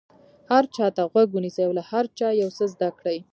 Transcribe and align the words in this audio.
هر 0.49 0.63
چا 0.75 0.87
ته 0.95 1.01
غوږ 1.11 1.27
ونیسئ 1.33 1.63
او 1.67 1.73
له 1.77 1.83
هر 1.91 2.05
چا 2.17 2.27
یو 2.41 2.49
څه 2.57 2.63
زده 2.73 2.89
کړئ. 2.99 3.17